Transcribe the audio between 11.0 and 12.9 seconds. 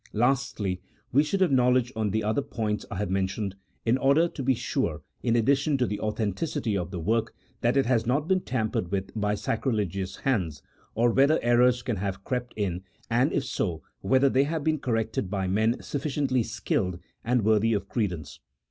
whether errors can have crept in,